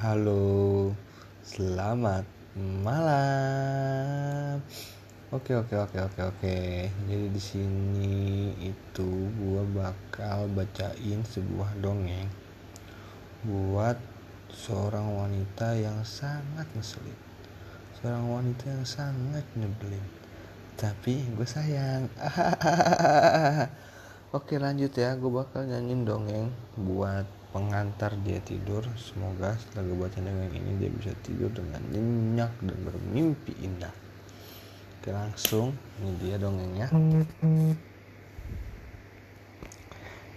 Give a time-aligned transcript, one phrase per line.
[0.00, 0.96] Halo,
[1.44, 2.24] selamat
[2.56, 4.64] malam.
[5.28, 6.56] Oke oke oke oke oke.
[7.04, 12.32] Jadi di sini itu gua bakal bacain sebuah dongeng
[13.44, 14.00] buat
[14.48, 17.20] seorang wanita yang sangat ngeselin.
[18.00, 20.06] Seorang wanita yang sangat nyebelin.
[20.80, 22.08] Tapi gue sayang.
[24.40, 26.48] Oke lanjut ya, gue bakal nyanyiin dongeng
[26.80, 28.86] buat pengantar dia tidur.
[28.94, 33.92] Semoga setelah baca dongeng ini dia bisa tidur dengan nyenyak dan bermimpi indah.
[35.00, 36.92] Oke langsung, ini dia dongengnya.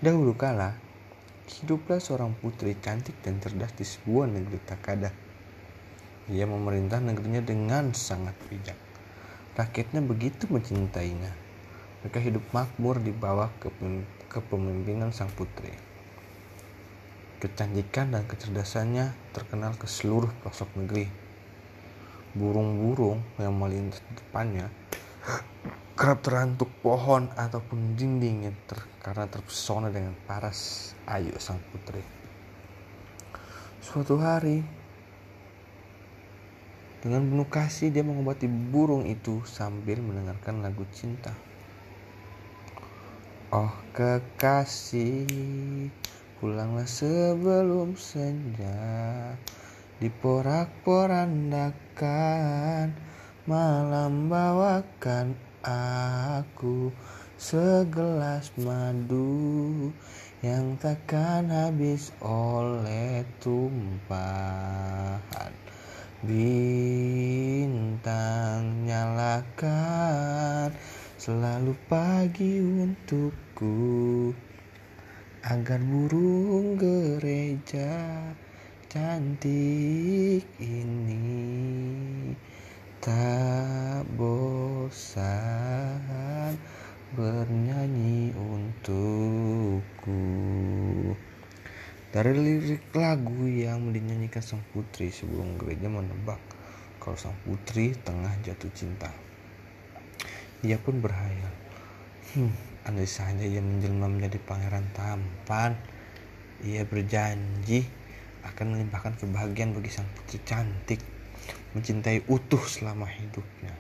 [0.04, 0.76] Dahulu kala,
[1.48, 5.12] hiduplah seorang putri cantik dan cerdas di sebuah negeri Takada.
[6.32, 8.80] Ia memerintah negerinya dengan sangat bijak.
[9.60, 11.32] Rakyatnya begitu mencintainya.
[12.02, 13.52] Mereka hidup makmur di bawah
[14.32, 15.93] kepemimpinan sang putri.
[17.44, 21.12] Kecantikan dan kecerdasannya terkenal ke seluruh pelosok negeri.
[22.32, 24.72] Burung-burung yang melintas di depannya
[26.00, 32.00] kerap terantuk pohon ataupun dinding yang ter, karena terpesona dengan paras ayu sang putri.
[33.84, 34.64] Suatu hari,
[37.04, 41.36] dengan penuh kasih dia mengobati burung itu sambil mendengarkan lagu cinta.
[43.52, 45.28] Oh kekasih,
[46.44, 49.32] pulanglah sebelum senja.
[50.04, 52.92] Diporak-porandakan,
[53.48, 56.92] malam bawakan aku
[57.40, 59.88] segelas madu
[60.44, 65.24] yang takkan habis oleh tumpahan
[66.28, 67.24] Bintang
[68.84, 70.76] nyalakan
[71.16, 74.36] selalu pagi untukku
[75.44, 77.92] Agar burung gereja
[78.88, 81.20] cantik ini
[83.04, 85.28] Tak bosan
[87.12, 90.24] bernyanyi untukku
[92.16, 96.40] dari lirik lagu yang dinyanyikan sang putri sebelum gereja menebak
[97.04, 99.12] kalau sang putri tengah jatuh cinta.
[100.64, 101.52] Ia pun berhayal.
[102.32, 105.76] Hmm, andai saja ia menjelma menjadi pangeran tampan.
[106.64, 107.84] Ia berjanji
[108.44, 111.00] akan melimpahkan kebahagiaan bagi sang putri cantik,
[111.76, 113.76] mencintai utuh selama hidupnya.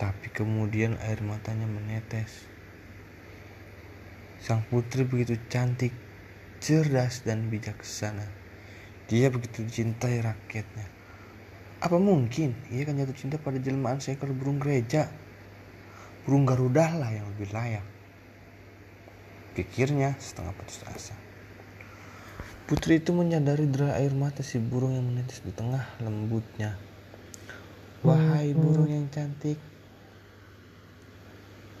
[0.00, 2.48] Tapi kemudian air matanya menetes.
[4.38, 5.90] Sang putri begitu cantik
[6.62, 8.24] cerdas dan bijaksana.
[9.08, 10.86] Dia begitu dicintai rakyatnya.
[11.78, 15.08] Apa mungkin ia akan jatuh cinta pada jelmaan seekor burung gereja?
[16.28, 17.86] Burung Garuda lah yang lebih layak.
[19.56, 21.16] Pikirnya setengah putus asa.
[22.68, 26.76] Putri itu menyadari derai air mata si burung yang menetes di tengah lembutnya.
[28.04, 29.56] Wahai burung yang cantik,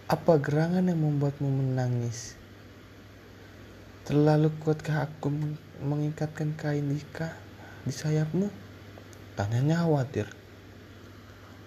[0.08, 2.32] apa gerangan yang membuatmu menangis?
[4.08, 5.28] Terlalu kuatkah aku
[5.84, 7.36] mengikatkan kain nikah
[7.84, 8.48] di sayapmu?
[9.36, 10.32] Tanyanya khawatir.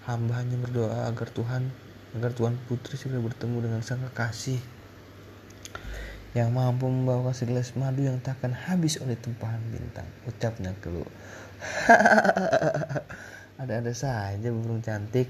[0.02, 1.70] Hamba hanya berdoa agar Tuhan,
[2.12, 4.60] agar Tuhan Putri segera bertemu dengan sang kekasih
[6.32, 10.08] yang mampu membawa segelas madu yang takkan habis oleh tumpahan bintang.
[10.24, 11.08] Ucapnya keluh.
[13.60, 15.28] Ada-ada saja burung cantik.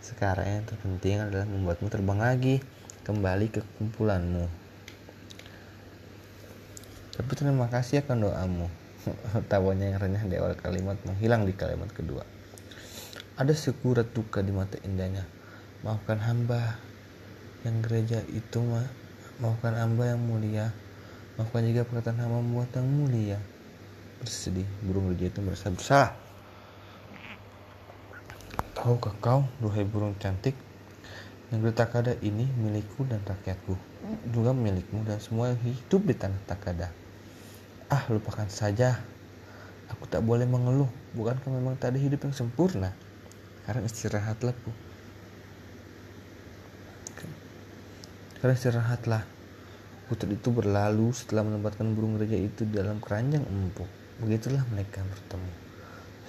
[0.00, 2.64] Sekarang yang terpenting adalah membuatmu terbang lagi
[3.04, 4.48] kembali ke kumpulanmu.
[7.18, 8.66] Tapi terima kasih akan doamu.
[9.52, 12.24] Tawanya yang renyah di awal kalimat menghilang di kalimat kedua.
[13.36, 15.37] Ada sekurat duka di mata indahnya.
[15.86, 16.74] Maafkan hamba
[17.62, 18.86] yang gereja itu mah.
[19.38, 20.74] Maafkan hamba yang mulia.
[21.38, 23.38] Maafkan juga perkataan hamba membuat yang mulia.
[24.18, 26.12] Bersedih, burung gereja itu merasa bersalah.
[28.74, 30.54] Tahukah kau, duhai burung cantik,
[31.50, 33.74] negeri Takada ini milikku dan rakyatku,
[34.30, 36.90] juga milikmu dan semua yang hidup di tanah Takada.
[37.86, 38.98] Ah, lupakan saja.
[39.94, 40.90] Aku tak boleh mengeluh.
[41.16, 42.92] Bukankah memang tak ada hidup yang sempurna?
[43.62, 44.70] Sekarang istirahatlah, Bu.
[48.38, 49.22] Sekarang istirahatlah.
[50.06, 53.90] Putri itu berlalu setelah menempatkan burung gereja itu dalam keranjang empuk.
[54.22, 55.50] Begitulah mereka bertemu.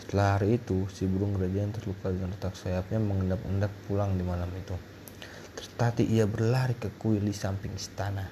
[0.01, 4.49] Setelah hari itu, si burung gereja yang terluka dengan retak sayapnya mengendap-endap pulang di malam
[4.57, 4.73] itu.
[5.53, 8.25] Tertati ia berlari ke kuil di samping istana.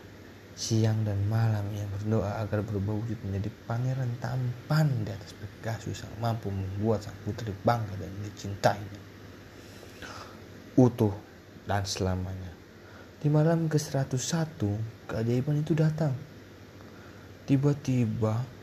[0.57, 6.17] Siang dan malam ia berdoa agar berubah wujud menjadi pangeran tampan di atas Pegasus yang
[6.17, 8.99] mampu membuat sang putri bangga dan dicintainya.
[10.73, 11.13] Utuh
[11.69, 12.56] dan selamanya.
[13.17, 14.61] Di malam ke-101,
[15.09, 16.13] keajaiban itu datang.
[17.49, 18.57] Tiba-tiba,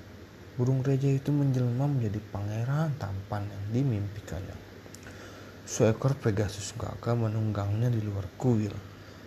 [0.55, 4.55] Burung reja itu menjelma menjadi pangeran tampan yang dimimpikannya.
[5.67, 8.71] Seekor Pegasus gagah menunggangnya di luar kuil.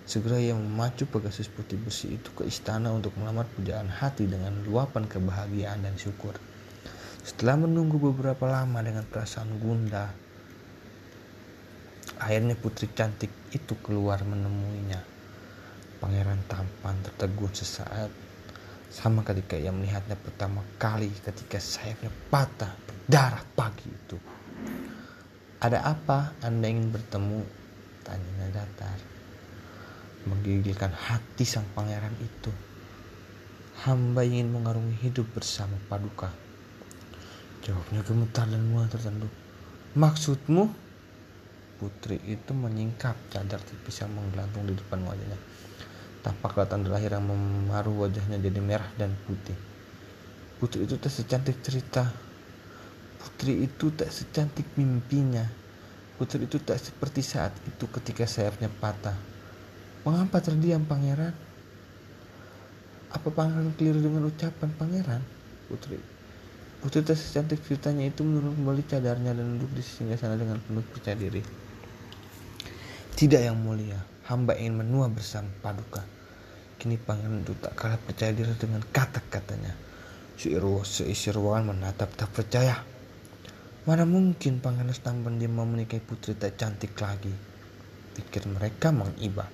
[0.07, 5.03] Segera ia memacu Pegasus putih besi itu ke istana untuk melamar pujaan hati dengan luapan
[5.03, 6.39] kebahagiaan dan syukur.
[7.27, 10.07] Setelah menunggu beberapa lama dengan perasaan gundah,
[12.23, 15.16] akhirnya putri cantik itu keluar menemuinya.
[15.97, 18.13] Pangeran tampan tertegun sesaat
[18.87, 24.17] sama ketika ia melihatnya pertama kali ketika sayapnya patah berdarah pagi itu.
[25.57, 27.41] Ada apa Anda ingin bertemu?
[28.05, 28.99] Tanyanya datar.
[30.29, 32.51] Menggigilkan hati sang pangeran itu.
[33.85, 36.29] Hamba ingin mengarungi hidup bersama Paduka.
[37.65, 39.33] Jawabnya gemetar dan mulai tertunduk.
[39.97, 40.71] Maksudmu?
[41.77, 45.37] Putri itu menyingkap cadar tipis yang menggelantung di depan wajahnya.
[46.27, 49.55] Tampak tanda lahir yang memaruh wajahnya jadi merah dan putih.
[50.59, 52.03] Putri itu tak secantik cerita.
[53.15, 55.47] Putri itu tak secantik mimpinya.
[56.19, 59.15] Putri itu tak seperti saat itu ketika sayapnya patah.
[60.03, 61.31] Mengapa terdiam pangeran?
[63.15, 65.23] Apa pangeran keliru dengan ucapan pangeran?
[65.71, 65.95] Putri.
[66.83, 70.83] Putri tak secantik ceritanya itu menurun kembali cadarnya dan duduk di singgah sana dengan penuh
[70.91, 71.39] percaya diri.
[73.15, 76.16] Tidak yang mulia, hamba ingin menua bersama paduka.
[76.77, 79.73] Kini pangeran itu tak kalah percaya diri dengan kata-katanya.
[80.37, 82.77] Si Irwo seisi ruangan menatap tak percaya.
[83.89, 87.33] Mana mungkin pangeran tampan dia mau menikahi putri tak cantik lagi.
[88.13, 89.49] Pikir mereka mengiba.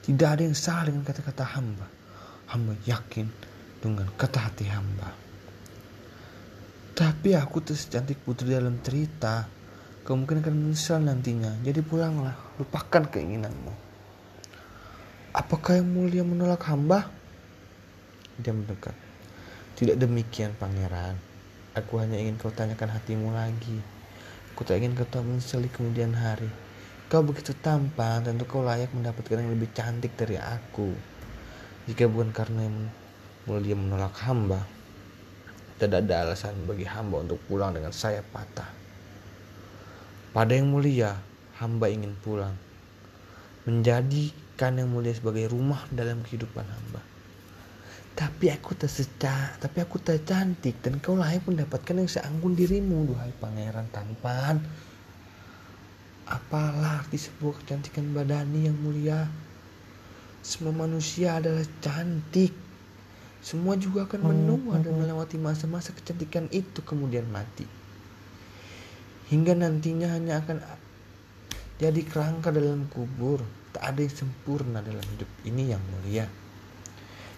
[0.00, 1.84] Tidak ada yang salah dengan kata-kata hamba.
[2.48, 3.28] Hamba yakin
[3.84, 5.12] dengan kata hati hamba.
[6.96, 9.44] Tapi aku tuh secantik putri dalam cerita.
[10.08, 11.52] Kemungkinan akan menyesal nantinya.
[11.60, 13.93] Jadi pulanglah, lupakan keinginanmu.
[15.34, 17.10] Apakah yang mulia menolak hamba?
[18.38, 18.94] Dia mendekat.
[19.74, 21.18] Tidak demikian pangeran.
[21.74, 23.82] Aku hanya ingin kau tanyakan hatimu lagi.
[24.54, 26.46] Aku tak ingin kau tahu menyesali kemudian hari.
[27.10, 30.94] Kau begitu tampan, tentu kau layak mendapatkan yang lebih cantik dari aku.
[31.90, 32.86] Jika bukan karena yang
[33.50, 34.62] mulia menolak hamba,
[35.82, 38.70] tidak ada alasan bagi hamba untuk pulang dengan sayap patah.
[40.30, 41.18] Pada yang mulia,
[41.58, 42.54] hamba ingin pulang.
[43.66, 47.02] Menjadi kan yang mulia sebagai rumah dalam kehidupan hamba.
[48.14, 53.10] Tapi aku tak seca, tapi aku tak cantik dan kau layak mendapatkan yang seanggun dirimu,
[53.10, 54.62] duhai pangeran tampan.
[56.30, 59.26] Apalah arti sebuah kecantikan badani yang mulia?
[60.46, 62.54] Semua manusia adalah cantik.
[63.42, 67.66] Semua juga akan menua dan melewati masa-masa kecantikan itu kemudian mati.
[69.28, 70.62] Hingga nantinya hanya akan
[71.74, 73.42] jadi kerangka dalam kubur.
[73.74, 76.30] Tak ada yang sempurna dalam hidup ini yang mulia.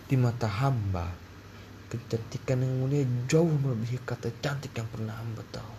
[0.05, 1.09] Di mata hamba,
[1.89, 5.75] kecantikan yang mulia jauh melebihi kata cantik yang pernah hamba tahu.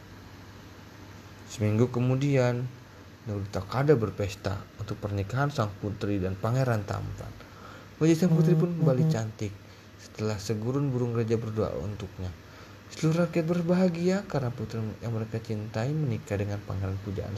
[1.46, 2.66] Seminggu kemudian,
[3.30, 7.30] Nurul Takada berpesta untuk pernikahan sang putri dan pangeran tampan.
[8.02, 9.54] Wajah sang putri pun kembali cantik
[10.02, 12.34] setelah segurun burung raja berdoa untuknya.
[12.90, 17.36] Seluruh rakyat berbahagia karena putri yang mereka cintai menikah dengan pangeran pujaan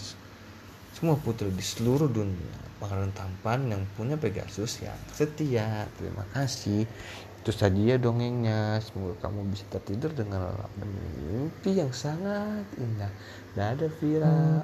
[0.96, 6.88] semua putri di seluruh dunia pangeran tampan yang punya Pegasus yang setia terima kasih.
[7.40, 8.80] Itu saja ya dongengnya.
[8.84, 13.12] Semoga kamu bisa tertidur dengan mimpi yang sangat indah.
[13.56, 14.64] Dadah Vira